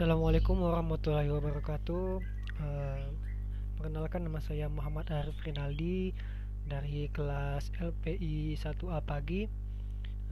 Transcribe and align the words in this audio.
Assalamualaikum 0.00 0.64
warahmatullahi 0.64 1.28
wabarakatuh. 1.28 2.24
Uh, 2.56 3.04
perkenalkan 3.76 4.24
nama 4.24 4.40
saya 4.40 4.64
Muhammad 4.72 5.12
Arif 5.12 5.36
Rinaldi 5.44 6.16
dari 6.64 7.12
kelas 7.12 7.68
LPI 7.76 8.56
1A 8.56 8.96
pagi. 9.04 9.44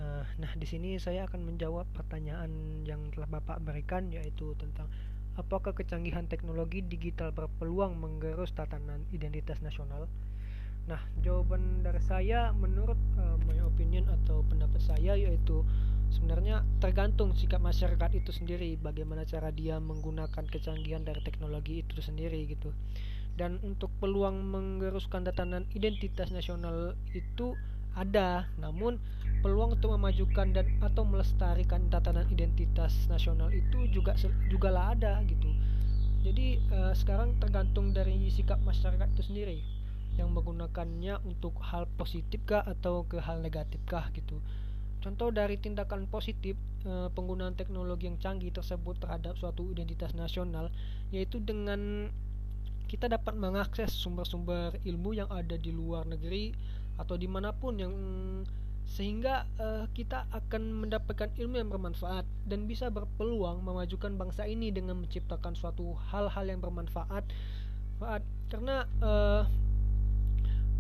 Uh, 0.00 0.24
nah, 0.40 0.48
di 0.56 0.64
sini 0.64 0.96
saya 0.96 1.28
akan 1.28 1.52
menjawab 1.52 1.84
pertanyaan 1.92 2.80
yang 2.88 3.12
telah 3.12 3.28
Bapak 3.28 3.60
berikan 3.60 4.08
yaitu 4.08 4.56
tentang 4.56 4.88
apakah 5.36 5.76
kecanggihan 5.76 6.24
teknologi 6.24 6.80
digital 6.80 7.28
berpeluang 7.36 7.92
menggerus 7.92 8.56
tatanan 8.56 9.04
identitas 9.12 9.60
nasional. 9.60 10.08
Nah, 10.88 11.04
jawaban 11.20 11.84
dari 11.84 12.00
saya 12.00 12.56
menurut 12.56 12.96
uh, 13.20 13.36
my 13.44 13.60
opinion 13.68 14.08
atau 14.08 14.40
pendapat 14.48 14.80
saya 14.80 15.12
yaitu 15.12 15.60
sebenarnya 16.12 16.64
tergantung 16.80 17.36
sikap 17.36 17.60
masyarakat 17.60 18.10
itu 18.16 18.30
sendiri 18.32 18.76
bagaimana 18.80 19.24
cara 19.28 19.52
dia 19.52 19.76
menggunakan 19.80 20.44
kecanggihan 20.48 21.04
dari 21.04 21.20
teknologi 21.20 21.84
itu 21.84 22.00
sendiri 22.00 22.48
gitu. 22.48 22.72
Dan 23.38 23.62
untuk 23.62 23.94
peluang 24.02 24.42
menggeruskan 24.50 25.22
tatanan 25.22 25.68
identitas 25.72 26.34
nasional 26.34 26.98
itu 27.14 27.54
ada 27.94 28.46
namun 28.58 28.98
peluang 29.42 29.78
untuk 29.78 29.94
memajukan 29.94 30.50
dan 30.50 30.66
atau 30.82 31.06
melestarikan 31.06 31.86
tatanan 31.90 32.26
identitas 32.30 32.94
nasional 33.06 33.50
itu 33.54 33.86
juga 33.94 34.18
juga 34.50 34.68
lah 34.74 34.94
ada 34.98 35.22
gitu. 35.26 35.50
Jadi 36.26 36.58
uh, 36.74 36.90
sekarang 36.98 37.38
tergantung 37.38 37.94
dari 37.94 38.26
sikap 38.28 38.58
masyarakat 38.66 39.06
itu 39.14 39.22
sendiri 39.22 39.58
yang 40.18 40.34
menggunakannya 40.34 41.22
untuk 41.22 41.54
hal 41.62 41.86
positif 41.94 42.42
kah 42.42 42.66
atau 42.66 43.06
ke 43.06 43.22
hal 43.22 43.38
negatif 43.38 43.78
kah 43.86 44.10
gitu 44.10 44.42
Contoh 44.98 45.30
dari 45.30 45.54
tindakan 45.54 46.10
positif 46.10 46.58
e, 46.82 47.06
penggunaan 47.14 47.54
teknologi 47.54 48.10
yang 48.10 48.18
canggih 48.18 48.50
tersebut 48.50 48.98
terhadap 48.98 49.38
suatu 49.38 49.70
identitas 49.70 50.10
nasional 50.18 50.74
yaitu 51.14 51.38
dengan 51.38 52.10
kita 52.90 53.06
dapat 53.06 53.36
mengakses 53.38 53.94
sumber-sumber 53.94 54.74
ilmu 54.82 55.14
yang 55.14 55.30
ada 55.30 55.54
di 55.54 55.70
luar 55.70 56.08
negeri 56.08 56.50
atau 56.98 57.14
di 57.14 57.30
mana 57.30 57.54
pun 57.54 57.78
yang 57.78 57.94
sehingga 58.88 59.44
uh, 59.60 59.84
kita 59.92 60.24
akan 60.32 60.88
mendapatkan 60.88 61.28
ilmu 61.36 61.60
yang 61.60 61.68
bermanfaat 61.68 62.24
dan 62.48 62.64
bisa 62.64 62.88
berpeluang 62.88 63.60
memajukan 63.60 64.16
bangsa 64.16 64.48
ini 64.48 64.72
dengan 64.72 64.96
menciptakan 65.04 65.52
suatu 65.52 65.92
hal-hal 66.08 66.48
yang 66.48 66.64
bermanfaat. 66.64 67.28
Karena 68.48 68.88
uh, 69.04 69.44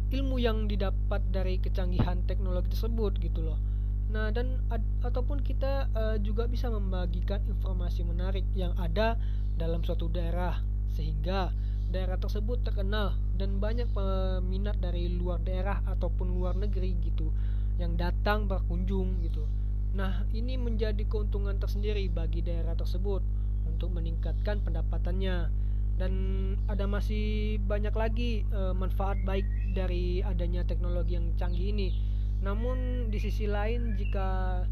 ilmu 0.08 0.40
yang 0.40 0.64
didapat 0.64 1.20
dari 1.28 1.60
kecanggihan 1.60 2.24
teknologi 2.24 2.72
tersebut 2.72 3.20
gitu 3.20 3.44
loh 3.44 3.60
Nah, 4.08 4.32
dan 4.32 4.56
ataupun 5.04 5.44
kita 5.44 5.92
uh, 5.92 6.16
juga 6.16 6.48
bisa 6.48 6.72
membagikan 6.72 7.44
informasi 7.44 8.08
menarik 8.08 8.44
yang 8.56 8.72
ada 8.80 9.20
dalam 9.60 9.84
suatu 9.84 10.08
daerah 10.08 10.56
sehingga 10.96 11.52
daerah 11.92 12.16
tersebut 12.16 12.64
terkenal 12.64 13.16
dan 13.36 13.60
banyak 13.60 13.88
peminat 13.92 14.80
dari 14.80 15.12
luar 15.12 15.40
daerah 15.44 15.84
ataupun 15.88 16.32
luar 16.32 16.56
negeri 16.56 16.96
gitu 17.04 17.28
yang 17.76 18.00
datang 18.00 18.48
berkunjung 18.48 19.20
gitu. 19.24 19.44
Nah, 19.92 20.24
ini 20.32 20.56
menjadi 20.56 21.00
keuntungan 21.04 21.56
tersendiri 21.60 22.08
bagi 22.08 22.40
daerah 22.40 22.76
tersebut 22.76 23.20
untuk 23.68 23.92
meningkatkan 23.92 24.60
pendapatannya 24.64 25.48
dan 25.98 26.12
ada 26.70 26.86
masih 26.86 27.58
banyak 27.66 27.92
lagi 27.92 28.30
uh, 28.54 28.72
manfaat 28.72 29.18
baik 29.26 29.44
dari 29.74 30.22
adanya 30.22 30.62
teknologi 30.64 31.18
yang 31.18 31.34
canggih 31.34 31.74
ini 31.74 32.07
namun 32.42 33.08
di 33.10 33.18
sisi 33.18 33.50
lain 33.50 33.98
jika 33.98 34.62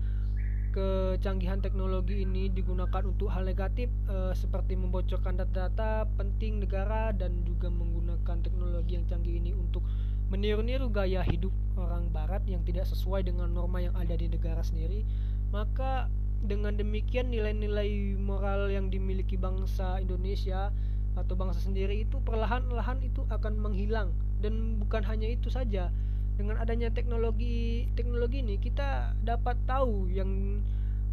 kecanggihan 0.77 1.65
teknologi 1.65 2.23
ini 2.23 2.53
digunakan 2.53 3.01
untuk 3.09 3.33
hal 3.33 3.49
negatif 3.49 3.89
e, 4.07 4.37
seperti 4.37 4.77
membocorkan 4.77 5.41
data-data 5.41 6.05
penting 6.21 6.61
negara 6.61 7.17
dan 7.17 7.41
juga 7.49 7.73
menggunakan 7.73 8.45
teknologi 8.45 9.01
yang 9.01 9.09
canggih 9.09 9.41
ini 9.41 9.57
untuk 9.57 9.81
meniru-niru 10.29 10.93
gaya 10.93 11.25
hidup 11.25 11.51
orang 11.81 12.13
barat 12.13 12.45
yang 12.45 12.61
tidak 12.61 12.85
sesuai 12.85 13.25
dengan 13.25 13.49
norma 13.57 13.81
yang 13.81 13.97
ada 13.97 14.13
di 14.21 14.29
negara 14.29 14.61
sendiri 14.61 15.01
maka 15.49 16.13
dengan 16.45 16.77
demikian 16.77 17.33
nilai-nilai 17.33 18.15
moral 18.21 18.69
yang 18.69 18.93
dimiliki 18.93 19.41
bangsa 19.41 19.99
Indonesia 19.99 20.71
atau 21.17 21.33
bangsa 21.33 21.65
sendiri 21.65 22.05
itu 22.05 22.21
perlahan-lahan 22.21 23.01
itu 23.01 23.25
akan 23.33 23.57
menghilang. 23.57 24.13
Dan 24.45 24.77
bukan 24.77 25.01
hanya 25.09 25.33
itu 25.33 25.49
saja 25.49 25.89
dengan 26.37 26.61
adanya 26.61 26.93
teknologi 26.93 27.89
teknologi 27.97 28.45
ini 28.45 28.61
kita 28.61 29.17
dapat 29.25 29.57
tahu 29.65 30.13
yang 30.13 30.61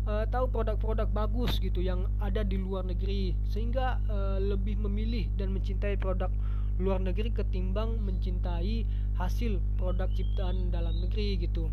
uh, 0.03 0.27
tahu 0.27 0.51
produk-produk 0.51 1.07
bagus 1.09 1.57
gitu 1.63 1.79
yang 1.79 2.07
ada 2.19 2.43
di 2.43 2.59
luar 2.59 2.83
negeri 2.83 3.31
sehingga 3.47 4.03
uh, 4.11 4.37
lebih 4.39 4.79
memilih 4.83 5.31
dan 5.39 5.55
mencintai 5.55 5.95
produk 5.95 6.29
luar 6.81 6.99
negeri 6.99 7.31
ketimbang 7.31 8.01
mencintai 8.03 8.83
hasil 9.15 9.61
produk 9.77 10.09
ciptaan 10.09 10.73
dalam 10.73 10.97
negeri 11.05 11.37
gitu. 11.37 11.69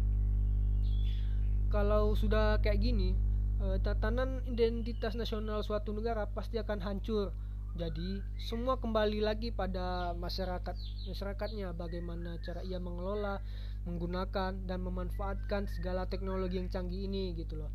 Kalau 1.71 2.13
sudah 2.19 2.59
kayak 2.61 2.83
gini, 2.83 3.17
uh, 3.65 3.81
tatanan 3.81 4.45
identitas 4.45 5.17
nasional 5.17 5.65
suatu 5.65 5.95
negara 5.95 6.29
pasti 6.29 6.61
akan 6.61 6.79
hancur 6.83 7.33
jadi 7.79 8.19
semua 8.37 8.83
kembali 8.83 9.23
lagi 9.23 9.55
pada 9.55 10.11
masyarakat 10.19 10.75
masyarakatnya 11.07 11.71
bagaimana 11.73 12.35
cara 12.43 12.67
ia 12.67 12.83
mengelola, 12.83 13.39
menggunakan 13.87 14.67
dan 14.67 14.79
memanfaatkan 14.83 15.71
segala 15.71 16.11
teknologi 16.11 16.59
yang 16.59 16.67
canggih 16.67 17.07
ini 17.07 17.33
gitu 17.39 17.63
loh. 17.63 17.71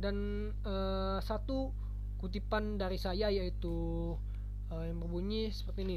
Dan 0.00 0.48
uh, 0.64 1.20
satu 1.20 1.70
kutipan 2.18 2.80
dari 2.80 2.96
saya 2.96 3.28
yaitu 3.28 4.16
uh, 4.72 4.84
yang 4.84 4.98
berbunyi 4.98 5.52
seperti 5.52 5.80
ini. 5.84 5.96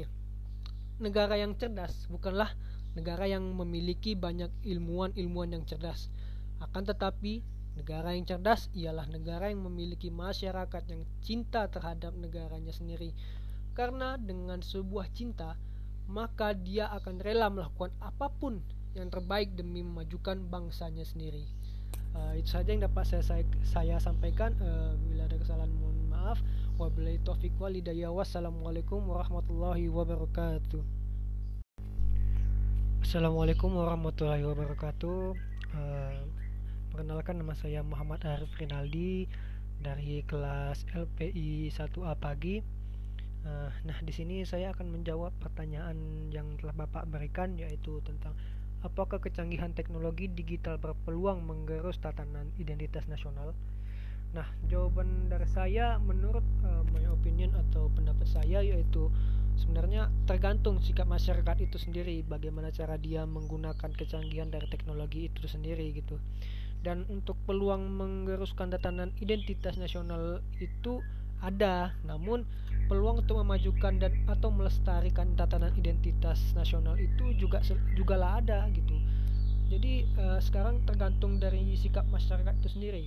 Negara 1.00 1.38
yang 1.38 1.56
cerdas 1.56 2.10
bukanlah 2.12 2.52
negara 2.98 3.24
yang 3.30 3.46
memiliki 3.56 4.12
banyak 4.12 4.52
ilmuwan-ilmuwan 4.66 5.56
yang 5.56 5.64
cerdas. 5.64 6.12
Akan 6.58 6.84
tetapi 6.84 7.40
Negara 7.78 8.10
yang 8.10 8.26
cerdas 8.26 8.66
ialah 8.74 9.06
negara 9.06 9.54
yang 9.54 9.62
memiliki 9.62 10.10
masyarakat 10.10 10.82
yang 10.90 11.06
cinta 11.22 11.70
terhadap 11.70 12.10
negaranya 12.18 12.74
sendiri. 12.74 13.14
Karena 13.78 14.18
dengan 14.18 14.58
sebuah 14.58 15.06
cinta, 15.14 15.54
maka 16.10 16.50
dia 16.50 16.90
akan 16.90 17.22
rela 17.22 17.46
melakukan 17.46 17.94
apa 18.02 18.26
pun 18.26 18.58
yang 18.98 19.06
terbaik 19.06 19.54
demi 19.54 19.86
memajukan 19.86 20.34
bangsanya 20.50 21.06
sendiri. 21.06 21.46
Uh, 22.10 22.34
itu 22.34 22.58
saja 22.58 22.74
yang 22.74 22.82
dapat 22.82 23.06
saya 23.06 23.22
saya, 23.22 23.46
saya 23.62 24.02
sampaikan. 24.02 24.50
Uh, 24.58 24.98
bila 25.06 25.30
ada 25.30 25.38
kesalahan 25.38 25.70
mohon 25.78 25.94
maaf. 26.10 26.42
Wabillahi 26.74 27.22
taufik 27.22 27.54
walidayah. 27.62 28.10
Wassalamualaikum 28.10 28.98
warahmatullahi 29.06 29.86
wabarakatuh. 29.86 30.82
Assalamualaikum 33.06 33.78
warahmatullahi 33.78 34.42
wabarakatuh. 34.42 35.38
Uh, 35.70 36.26
Perkenalkan 36.90 37.38
nama 37.38 37.54
saya 37.54 37.86
Muhammad 37.86 38.26
Arif 38.26 38.50
Rinaldi 38.58 39.30
dari 39.78 40.26
kelas 40.26 40.82
LPI 40.90 41.70
1A 41.70 42.18
pagi. 42.18 42.77
Uh, 43.46 43.70
nah, 43.86 43.98
di 44.02 44.10
sini 44.10 44.42
saya 44.42 44.74
akan 44.74 44.90
menjawab 44.90 45.34
pertanyaan 45.38 46.28
yang 46.34 46.58
telah 46.58 46.74
Bapak 46.74 47.06
berikan 47.06 47.54
yaitu 47.54 48.02
tentang 48.02 48.34
apakah 48.86 49.18
kecanggihan 49.18 49.74
teknologi 49.74 50.30
digital 50.30 50.78
berpeluang 50.78 51.42
menggerus 51.42 51.98
tatanan 51.98 52.50
identitas 52.58 53.06
nasional. 53.10 53.54
Nah, 54.34 54.46
jawaban 54.68 55.32
dari 55.32 55.48
saya 55.48 55.96
menurut 55.98 56.44
uh, 56.66 56.84
my 56.92 57.06
opinion 57.08 57.54
atau 57.56 57.88
pendapat 57.94 58.28
saya 58.28 58.60
yaitu 58.60 59.08
sebenarnya 59.58 60.08
tergantung 60.30 60.78
sikap 60.78 61.10
masyarakat 61.10 61.58
itu 61.66 61.76
sendiri 61.82 62.22
bagaimana 62.22 62.70
cara 62.70 62.94
dia 62.94 63.26
menggunakan 63.26 63.90
kecanggihan 63.90 64.48
dari 64.48 64.70
teknologi 64.70 65.26
itu 65.26 65.50
sendiri 65.50 65.90
gitu 65.98 66.22
dan 66.86 67.02
untuk 67.10 67.34
peluang 67.42 67.90
menggeruskan 67.90 68.70
tatanan 68.70 69.10
identitas 69.18 69.74
nasional 69.82 70.38
itu 70.62 71.02
ada 71.42 71.94
namun 72.06 72.46
peluang 72.88 73.20
untuk 73.20 73.44
memajukan 73.44 74.00
dan 74.00 74.12
atau 74.24 74.48
melestarikan 74.48 75.36
tatanan 75.36 75.70
identitas 75.76 76.40
nasional 76.56 76.96
itu 76.96 77.36
juga 77.36 77.60
juga 77.94 78.16
lah 78.16 78.40
ada 78.40 78.64
gitu. 78.72 78.96
Jadi 79.68 80.08
uh, 80.16 80.40
sekarang 80.40 80.80
tergantung 80.88 81.36
dari 81.36 81.76
sikap 81.76 82.08
masyarakat 82.08 82.56
itu 82.64 82.68
sendiri 82.72 83.04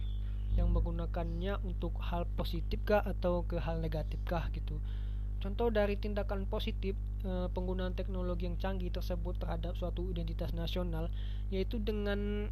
yang 0.53 0.69
menggunakannya 0.69 1.57
untuk 1.65 1.97
hal 1.97 2.29
positif 2.37 2.77
kah 2.85 3.01
atau 3.01 3.41
ke 3.41 3.57
hal 3.57 3.81
negatif 3.81 4.21
kah 4.29 4.45
gitu. 4.53 4.77
Contoh 5.41 5.73
dari 5.73 5.97
tindakan 5.97 6.45
positif 6.45 6.93
uh, 7.25 7.49
penggunaan 7.49 7.97
teknologi 7.97 8.45
yang 8.45 8.61
canggih 8.61 8.93
tersebut 8.93 9.41
terhadap 9.41 9.73
suatu 9.73 10.05
identitas 10.13 10.53
nasional 10.53 11.09
yaitu 11.49 11.81
dengan 11.81 12.45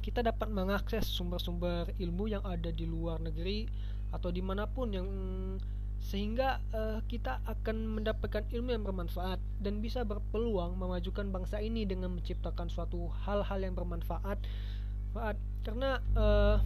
kita 0.00 0.24
dapat 0.24 0.48
mengakses 0.48 1.04
sumber-sumber 1.04 1.92
ilmu 2.00 2.30
yang 2.30 2.40
ada 2.46 2.72
di 2.72 2.88
luar 2.88 3.20
negeri 3.20 3.68
atau 4.14 4.30
di 4.32 4.40
mana 4.40 4.64
pun 4.64 4.88
yang 4.94 5.08
sehingga 6.00 6.62
uh, 6.70 7.02
kita 7.10 7.42
akan 7.42 7.98
mendapatkan 7.98 8.46
ilmu 8.54 8.70
yang 8.70 8.86
bermanfaat 8.86 9.42
dan 9.58 9.82
bisa 9.82 10.06
berpeluang 10.06 10.78
memajukan 10.78 11.26
bangsa 11.34 11.58
ini 11.58 11.82
dengan 11.82 12.14
menciptakan 12.14 12.70
suatu 12.70 13.10
hal-hal 13.26 13.58
yang 13.58 13.74
bermanfaat. 13.74 14.38
Karena 15.66 15.98
uh, 16.14 16.62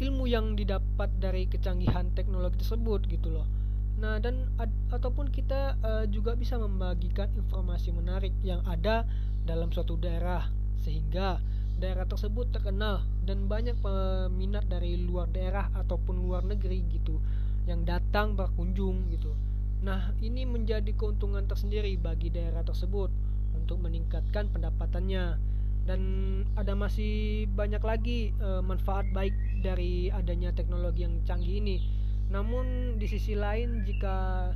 ilmu 0.00 0.24
yang 0.24 0.56
didapat 0.56 1.12
dari 1.20 1.44
kecanggihan 1.44 2.08
teknologi 2.16 2.64
tersebut 2.64 3.04
gitu 3.10 3.36
loh. 3.36 3.44
Nah 4.00 4.16
dan 4.16 4.48
ad, 4.56 4.72
ataupun 4.88 5.28
kita 5.28 5.76
uh, 5.84 6.04
juga 6.08 6.32
bisa 6.32 6.56
membagikan 6.56 7.28
informasi 7.36 7.92
menarik 7.92 8.32
yang 8.40 8.64
ada 8.64 9.04
dalam 9.44 9.68
suatu 9.68 10.00
daerah. 10.00 10.48
Sehingga 10.80 11.36
daerah 11.76 12.08
tersebut 12.08 12.48
terkenal 12.48 13.04
dan 13.28 13.44
banyak 13.44 13.76
peminat 13.84 14.64
dari 14.72 14.96
luar 14.96 15.28
daerah 15.28 15.68
ataupun 15.76 16.16
luar 16.16 16.48
negeri 16.48 16.80
gitu 16.88 17.20
yang 17.68 17.84
datang 17.84 18.36
berkunjung 18.38 19.10
gitu 19.12 19.32
nah 19.80 20.12
ini 20.20 20.44
menjadi 20.44 20.92
keuntungan 20.92 21.48
tersendiri 21.48 21.96
bagi 21.96 22.28
daerah 22.28 22.60
tersebut 22.60 23.08
untuk 23.56 23.80
meningkatkan 23.80 24.52
pendapatannya 24.52 25.40
dan 25.88 26.00
ada 26.54 26.76
masih 26.76 27.46
banyak 27.56 27.82
lagi 27.82 28.30
e, 28.36 28.48
manfaat 28.62 29.08
baik 29.10 29.32
dari 29.64 30.12
adanya 30.12 30.52
teknologi 30.52 31.02
yang 31.02 31.18
canggih 31.24 31.58
ini. 31.58 31.82
Namun 32.30 32.96
di 33.00 33.06
sisi 33.10 33.34
lain 33.34 33.82
jika 33.82 34.50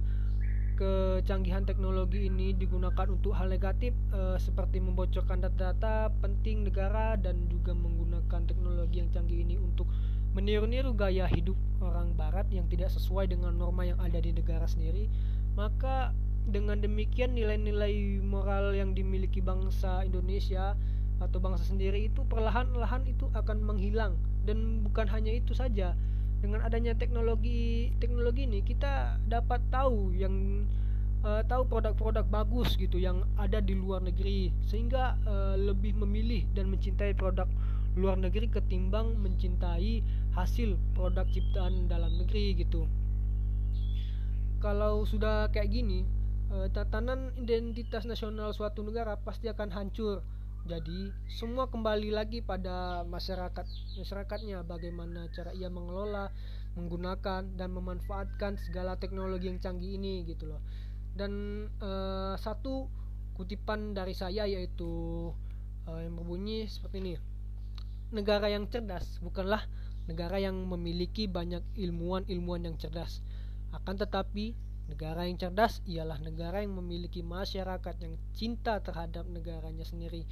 kecanggihan 0.75 1.63
teknologi 1.63 2.27
ini 2.27 2.51
digunakan 2.55 3.07
untuk 3.11 3.35
hal 3.35 3.51
negatif 3.51 3.95
e, 4.15 4.37
seperti 4.39 4.83
membocorkan 4.83 5.43
data-data 5.43 6.11
penting 6.23 6.71
negara 6.71 7.19
dan 7.19 7.51
juga 7.51 7.73
menggunakan 7.73 8.41
teknologi 8.47 9.03
yang 9.03 9.11
canggih 9.11 9.43
ini 9.43 9.57
untuk 9.59 9.91
meniru-niru 10.35 10.91
gaya 10.99 11.31
hidup 11.31 11.55
orang 11.79 12.11
barat 12.19 12.47
yang 12.51 12.67
tidak 12.67 12.91
sesuai 12.91 13.31
dengan 13.31 13.55
norma 13.55 13.87
yang 13.87 13.99
ada 14.03 14.19
di 14.19 14.35
negara 14.35 14.67
sendiri, 14.67 15.07
maka 15.55 16.11
dengan 16.45 16.83
demikian 16.83 17.33
nilai-nilai 17.39 18.21
moral 18.21 18.75
yang 18.77 18.93
dimiliki 18.93 19.41
bangsa 19.41 20.05
Indonesia 20.05 20.77
atau 21.23 21.39
bangsa 21.39 21.65
sendiri 21.71 22.11
itu 22.11 22.27
perlahan-lahan 22.27 23.07
itu 23.07 23.31
akan 23.33 23.63
menghilang. 23.63 24.19
Dan 24.45 24.85
bukan 24.85 25.09
hanya 25.09 25.33
itu 25.33 25.57
saja 25.57 25.97
dengan 26.45 26.61
adanya 26.61 26.93
teknologi 26.93 27.89
teknologi 27.97 28.45
ini 28.45 28.61
kita 28.61 29.17
dapat 29.33 29.65
tahu 29.73 30.13
yang 30.13 30.69
uh, 31.25 31.41
tahu 31.49 31.65
produk-produk 31.65 32.29
bagus 32.29 32.77
gitu 32.77 33.01
yang 33.01 33.25
ada 33.41 33.65
di 33.65 33.73
luar 33.73 34.05
negeri 34.05 34.53
sehingga 34.69 35.17
uh, 35.25 35.57
lebih 35.57 35.97
memilih 35.97 36.45
dan 36.53 36.69
mencintai 36.69 37.17
produk 37.17 37.49
luar 37.95 38.19
negeri 38.19 38.51
ketimbang 38.51 39.15
mencintai 39.23 40.03
hasil 40.35 40.75
produk 40.99 41.27
ciptaan 41.31 41.87
dalam 41.87 42.11
negeri 42.19 42.59
gitu 42.59 42.91
kalau 44.59 45.07
sudah 45.07 45.53
kayak 45.55 45.71
gini 45.71 46.03
uh, 46.51 46.67
tatanan 46.75 47.31
identitas 47.39 48.09
nasional 48.09 48.51
suatu 48.51 48.83
negara 48.83 49.15
pasti 49.21 49.47
akan 49.47 49.71
hancur 49.71 50.27
jadi 50.65 51.13
semua 51.29 51.69
kembali 51.69 52.09
lagi 52.09 52.41
pada 52.41 53.05
masyarakat 53.05 53.69
masyarakatnya 54.01 54.65
bagaimana 54.65 55.29
cara 55.37 55.53
ia 55.53 55.69
mengelola, 55.69 56.33
menggunakan 56.73 57.53
dan 57.53 57.69
memanfaatkan 57.69 58.57
segala 58.57 58.97
teknologi 58.97 59.53
yang 59.53 59.61
canggih 59.61 60.01
ini 60.01 60.25
gitu 60.25 60.49
loh. 60.49 60.65
Dan 61.13 61.69
uh, 61.85 62.33
satu 62.41 62.89
kutipan 63.37 63.93
dari 63.93 64.17
saya 64.17 64.49
yaitu 64.49 65.29
uh, 65.85 66.01
yang 66.01 66.17
berbunyi 66.17 66.65
seperti 66.65 66.97
ini. 67.05 67.15
Negara 68.15 68.47
yang 68.47 68.71
cerdas 68.71 69.19
bukanlah 69.19 69.67
negara 70.07 70.39
yang 70.39 70.55
memiliki 70.71 71.27
banyak 71.27 71.67
ilmuwan-ilmuwan 71.75 72.71
yang 72.71 72.77
cerdas. 72.79 73.21
Akan 73.75 73.99
tetapi 73.99 74.55
Negara 74.85 75.25
yang 75.25 75.41
cerdas 75.41 75.81
ialah 75.89 76.21
negara 76.21 76.61
yang 76.61 76.77
memiliki 76.77 77.25
masyarakat 77.25 78.05
yang 78.05 78.21
cinta 78.37 78.85
terhadap 78.85 79.25
negaranya 79.33 79.81
sendiri 79.81 80.29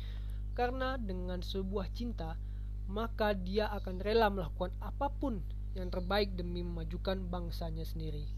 karena 0.52 1.00
dengan 1.00 1.40
sebuah 1.40 1.88
cinta, 1.96 2.36
maka 2.84 3.32
dia 3.32 3.72
akan 3.72 4.04
rela 4.04 4.28
melakukan 4.28 4.68
apa 4.84 5.08
pun 5.08 5.40
yang 5.72 5.88
terbaik 5.88 6.36
demi 6.36 6.60
memajukan 6.60 7.16
bangsanya 7.32 7.88
sendiri. 7.88 8.28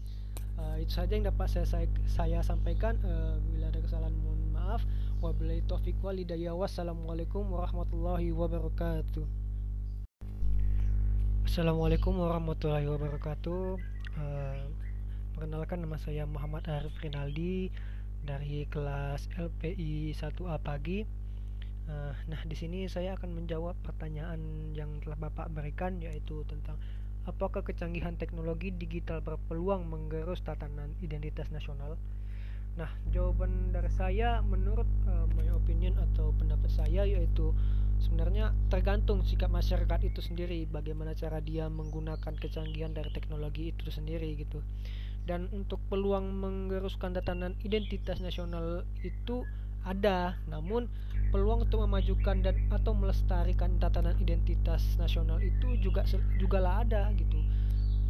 Uh, 0.55 0.79
itu 0.79 0.95
saja 0.95 1.19
yang 1.19 1.27
dapat 1.27 1.51
saya 1.51 1.67
saya, 1.67 1.87
saya 2.07 2.39
sampaikan. 2.39 2.95
Uh, 3.03 3.35
bila 3.51 3.67
ada 3.67 3.83
kesalahan 3.83 4.15
mohon 4.15 4.39
maaf. 4.55 4.81
Wabillahi 5.25 5.65
taufiq 5.65 5.97
walhidayah. 6.05 6.53
Wassalamualaikum 6.53 7.49
warahmatullahi 7.49 8.29
wabarakatuh. 8.29 9.25
Assalamualaikum 11.49 12.13
warahmatullahi 12.13 12.85
wabarakatuh. 12.85 13.63
Uh, 14.21 14.69
perkenalkan 15.33 15.81
nama 15.81 15.97
saya 15.97 16.29
Muhammad 16.29 16.69
Arif 16.69 16.93
Rinaldi 17.01 17.73
dari 18.21 18.69
kelas 18.69 19.25
LPI 19.33 20.13
1A 20.13 20.61
pagi. 20.61 21.09
Uh, 21.89 22.13
nah, 22.29 22.45
di 22.45 22.53
sini 22.53 22.85
saya 22.85 23.17
akan 23.17 23.33
menjawab 23.33 23.73
pertanyaan 23.81 24.77
yang 24.77 25.01
telah 25.01 25.17
Bapak 25.17 25.49
berikan 25.49 26.05
yaitu 26.05 26.45
tentang 26.45 26.77
apakah 27.25 27.65
kecanggihan 27.65 28.13
teknologi 28.13 28.69
digital 28.69 29.25
berpeluang 29.25 29.89
menggerus 29.89 30.45
tatanan 30.45 30.93
identitas 31.01 31.49
nasional. 31.49 31.97
Nah, 32.75 32.91
jawaban 33.15 33.71
dari 33.71 33.87
saya 33.87 34.43
menurut 34.43 34.87
uh, 35.07 35.23
my 35.39 35.47
opinion 35.55 35.95
atau 35.95 36.35
pendapat 36.35 36.67
saya 36.67 37.07
yaitu 37.07 37.55
sebenarnya 38.03 38.51
tergantung 38.67 39.23
sikap 39.23 39.47
masyarakat 39.47 40.03
itu 40.03 40.19
sendiri 40.19 40.67
bagaimana 40.67 41.15
cara 41.15 41.39
dia 41.39 41.71
menggunakan 41.71 42.35
kecanggihan 42.35 42.91
dari 42.91 43.07
teknologi 43.15 43.71
itu 43.71 43.87
sendiri 43.87 44.35
gitu. 44.35 44.59
Dan 45.23 45.47
untuk 45.55 45.79
peluang 45.87 46.35
menggeruskan 46.35 47.15
tatanan 47.15 47.55
identitas 47.63 48.19
nasional 48.19 48.83
itu 49.01 49.47
ada, 49.87 50.35
namun 50.51 50.91
peluang 51.31 51.65
untuk 51.65 51.81
memajukan 51.87 52.43
dan 52.43 52.59
atau 52.69 52.91
melestarikan 52.91 53.79
tatanan 53.79 54.19
identitas 54.19 54.83
nasional 54.99 55.39
itu 55.39 55.79
juga 55.79 56.03
juga 56.35 56.59
lah 56.59 56.83
ada 56.83 57.07
gitu. 57.15 57.39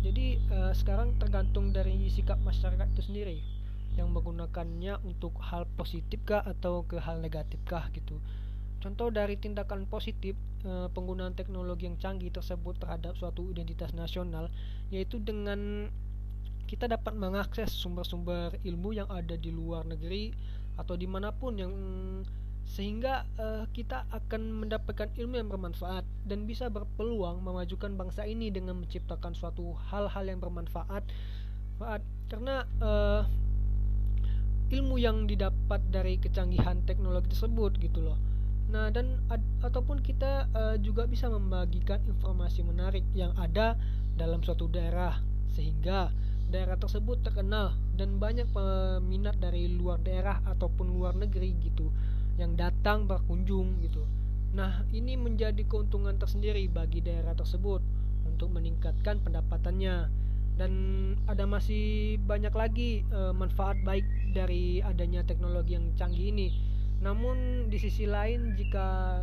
Jadi 0.01 0.41
uh, 0.49 0.73
sekarang 0.73 1.13
tergantung 1.21 1.69
dari 1.69 2.09
sikap 2.09 2.41
masyarakat 2.41 2.89
itu 2.97 3.03
sendiri 3.05 3.54
yang 3.95 4.11
menggunakannya 4.11 4.99
untuk 5.07 5.35
hal 5.39 5.63
positif 5.79 6.19
kah 6.27 6.43
atau 6.43 6.83
ke 6.83 6.99
hal 6.99 7.23
negatif 7.23 7.59
kah 7.63 7.87
gitu. 7.95 8.19
Contoh 8.83 9.09
dari 9.09 9.39
tindakan 9.39 9.87
positif 9.89 10.37
uh, 10.67 10.91
penggunaan 10.91 11.33
teknologi 11.33 11.89
yang 11.89 11.97
canggih 11.97 12.29
tersebut 12.29 12.77
terhadap 12.77 13.17
suatu 13.17 13.49
identitas 13.49 13.95
nasional 13.95 14.51
yaitu 14.93 15.17
dengan 15.17 15.89
kita 16.65 16.89
dapat 16.89 17.13
mengakses 17.13 17.71
sumber-sumber 17.73 18.57
ilmu 18.65 18.93
yang 18.93 19.09
ada 19.09 19.37
di 19.37 19.53
luar 19.53 19.85
negeri 19.85 20.33
atau 20.75 20.97
di 20.97 21.07
mana 21.07 21.31
pun 21.31 21.55
yang 21.55 21.73
sehingga 22.65 23.29
uh, 23.37 23.69
kita 23.71 24.09
akan 24.09 24.65
mendapatkan 24.65 25.13
ilmu 25.13 25.37
yang 25.37 25.49
bermanfaat 25.49 26.01
dan 26.25 26.49
bisa 26.49 26.65
berpeluang 26.73 27.45
memajukan 27.45 27.93
bangsa 27.93 28.25
ini 28.25 28.49
dengan 28.49 28.81
menciptakan 28.81 29.37
suatu 29.37 29.77
hal-hal 29.93 30.25
yang 30.25 30.41
bermanfaat 30.41 31.05
karena 32.25 32.65
uh, 32.81 33.04
ilmu 34.71 34.97
yang 34.97 35.29
didapat 35.29 35.81
dari 35.93 36.17
kecanggihan 36.17 36.81
teknologi 36.85 37.33
tersebut 37.33 37.77
gitu 37.81 38.01
loh 38.01 38.17
nah 38.65 38.89
dan 38.89 39.21
ad, 39.29 39.41
ataupun 39.61 40.01
kita 40.01 40.49
uh, 40.51 40.75
juga 40.81 41.05
bisa 41.05 41.29
membagikan 41.29 42.01
informasi 42.09 42.65
menarik 42.65 43.05
yang 43.13 43.31
ada 43.37 43.77
dalam 44.17 44.41
suatu 44.41 44.65
daerah 44.65 45.21
sehingga 45.53 46.09
daerah 46.49 46.77
tersebut 46.77 47.25
terkenal 47.25 47.73
dan 47.97 48.21
banyak 48.21 48.45
peminat 48.53 49.37
dari 49.41 49.69
luar 49.71 50.01
daerah 50.01 50.41
ataupun 50.45 50.93
luar 50.93 51.17
negeri 51.17 51.55
gitu 51.61 51.89
yang 52.35 52.53
datang 52.59 53.07
berkunjung 53.07 53.79
gitu. 53.81 54.03
Nah, 54.55 54.83
ini 54.91 55.19
menjadi 55.19 55.63
keuntungan 55.67 56.15
tersendiri 56.15 56.67
bagi 56.71 57.03
daerah 57.03 57.35
tersebut 57.35 57.83
untuk 58.27 58.51
meningkatkan 58.51 59.19
pendapatannya 59.23 60.07
dan 60.55 60.71
ada 61.27 61.43
masih 61.43 62.15
banyak 62.23 62.51
lagi 62.55 63.03
e, 63.11 63.19
manfaat 63.35 63.75
baik 63.83 64.07
dari 64.31 64.79
adanya 64.79 65.23
teknologi 65.27 65.75
yang 65.75 65.91
canggih 65.99 66.31
ini. 66.31 66.47
Namun 67.03 67.67
di 67.67 67.75
sisi 67.75 68.07
lain 68.07 68.55
jika 68.55 69.19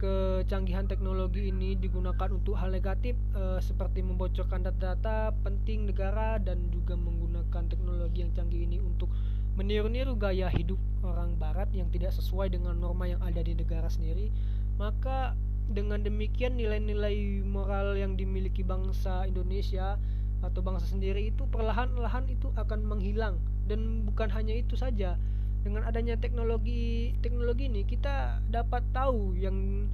kecanggihan 0.00 0.88
teknologi 0.88 1.52
ini 1.52 1.76
digunakan 1.76 2.32
untuk 2.32 2.56
hal 2.56 2.72
negatif 2.72 3.14
e, 3.36 3.60
seperti 3.62 4.02
membocorkan 4.02 4.64
data-data 4.64 5.30
penting 5.44 5.86
negara 5.86 6.40
dan 6.40 6.72
juga 6.72 6.96
menggunakan 6.96 7.68
teknologi 7.68 8.24
yang 8.24 8.32
canggih 8.32 8.64
ini 8.64 8.80
untuk 8.80 9.12
meniru-niru 9.60 10.16
gaya 10.16 10.48
hidup 10.48 10.80
orang 11.04 11.36
barat 11.36 11.68
yang 11.76 11.92
tidak 11.92 12.16
sesuai 12.16 12.48
dengan 12.48 12.80
norma 12.80 13.12
yang 13.12 13.20
ada 13.20 13.44
di 13.44 13.52
negara 13.52 13.92
sendiri 13.92 14.32
maka 14.80 15.36
dengan 15.68 16.00
demikian 16.00 16.56
nilai-nilai 16.56 17.44
moral 17.44 17.92
yang 17.94 18.16
dimiliki 18.16 18.64
bangsa 18.64 19.28
Indonesia 19.28 20.00
atau 20.40 20.60
bangsa 20.64 20.88
sendiri 20.88 21.32
itu 21.32 21.44
perlahan-lahan 21.48 22.28
itu 22.28 22.52
akan 22.56 22.84
menghilang. 22.84 23.36
Dan 23.68 24.02
bukan 24.08 24.28
hanya 24.32 24.56
itu 24.56 24.74
saja 24.74 25.14
dengan 25.60 25.84
adanya 25.84 26.16
teknologi 26.16 27.12
teknologi 27.20 27.68
ini 27.68 27.84
kita 27.84 28.40
dapat 28.48 28.80
tahu 28.96 29.36
yang 29.36 29.86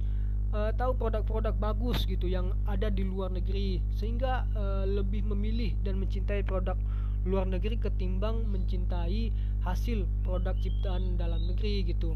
uh, 0.55 0.71
tahu 0.75 0.95
produk-produk 0.95 1.55
bagus 1.59 2.07
gitu 2.07 2.27
yang 2.31 2.55
ada 2.63 2.87
di 2.87 3.03
luar 3.03 3.31
negeri 3.35 3.83
sehingga 3.99 4.47
uh, 4.55 4.87
lebih 4.87 5.27
memilih 5.27 5.75
dan 5.83 5.99
mencintai 5.99 6.47
produk 6.47 6.79
luar 7.27 7.43
negeri 7.43 7.75
ketimbang 7.75 8.47
mencintai 8.47 9.35
hasil 9.67 10.07
produk 10.23 10.55
ciptaan 10.63 11.19
dalam 11.19 11.43
negeri 11.43 11.83
gitu. 11.83 12.15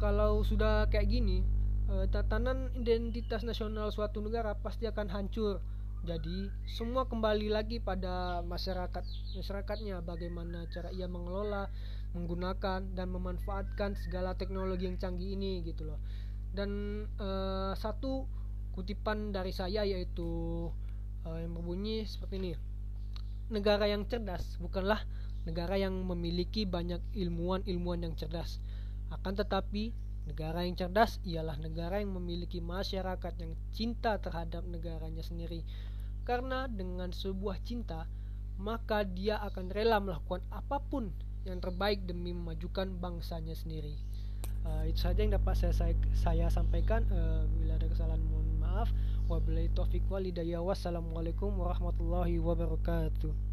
Kalau 0.00 0.40
sudah 0.44 0.88
kayak 0.88 1.12
gini 1.12 1.44
uh, 1.92 2.08
tatanan 2.08 2.72
identitas 2.72 3.44
nasional 3.44 3.92
suatu 3.92 4.24
negara 4.24 4.56
pasti 4.56 4.88
akan 4.88 5.12
hancur 5.12 5.60
jadi 6.06 6.54
semua 6.70 7.10
kembali 7.10 7.50
lagi 7.50 7.82
pada 7.82 8.38
masyarakat 8.46 9.02
masyarakatnya 9.34 10.06
bagaimana 10.06 10.62
cara 10.70 10.94
ia 10.94 11.10
mengelola 11.10 11.66
menggunakan 12.14 12.94
dan 12.94 13.10
memanfaatkan 13.10 13.98
segala 13.98 14.38
teknologi 14.38 14.86
yang 14.86 15.02
canggih 15.02 15.34
ini 15.34 15.66
gitu 15.66 15.90
loh. 15.90 15.98
Dan 16.54 17.02
uh, 17.18 17.74
satu 17.74 18.30
kutipan 18.78 19.34
dari 19.34 19.50
saya 19.50 19.82
yaitu 19.82 20.70
uh, 21.26 21.38
yang 21.42 21.58
berbunyi 21.58 22.06
seperti 22.06 22.38
ini. 22.38 22.50
Negara 23.50 23.90
yang 23.90 24.06
cerdas 24.06 24.62
bukanlah 24.62 25.02
negara 25.42 25.74
yang 25.74 26.06
memiliki 26.06 26.70
banyak 26.70 27.02
ilmuwan-ilmuwan 27.18 28.06
yang 28.06 28.14
cerdas. 28.14 28.62
Akan 29.10 29.34
tetapi 29.34 29.90
Negara 30.26 30.66
yang 30.66 30.74
cerdas 30.74 31.22
ialah 31.22 31.54
negara 31.62 32.02
yang 32.02 32.10
memiliki 32.18 32.58
masyarakat 32.58 33.30
yang 33.38 33.54
cinta 33.70 34.18
terhadap 34.18 34.66
negaranya 34.66 35.22
sendiri. 35.22 35.62
Karena 36.26 36.66
dengan 36.66 37.14
sebuah 37.14 37.62
cinta, 37.62 38.10
maka 38.58 39.06
dia 39.06 39.38
akan 39.46 39.70
rela 39.70 40.02
melakukan 40.02 40.42
apa 40.50 40.82
pun 40.82 41.14
yang 41.46 41.62
terbaik 41.62 42.02
demi 42.02 42.34
memajukan 42.34 42.90
bangsanya 42.98 43.54
sendiri. 43.54 43.94
Uh, 44.66 44.82
itu 44.90 45.06
saja 45.06 45.22
yang 45.22 45.38
dapat 45.38 45.54
saya 45.54 45.70
saya, 45.70 45.94
saya 46.18 46.46
sampaikan. 46.50 47.06
Uh, 47.06 47.46
bila 47.62 47.78
ada 47.78 47.86
kesalahan 47.86 48.18
mohon 48.26 48.48
maaf. 48.58 48.90
Wabillahi 49.30 49.70
taufiq 49.70 50.02
walhidayah. 50.10 50.58
Wassalamualaikum 50.58 51.54
warahmatullahi 51.54 52.42
wabarakatuh. 52.42 53.45